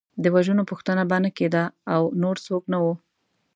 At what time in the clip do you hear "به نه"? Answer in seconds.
1.09-1.29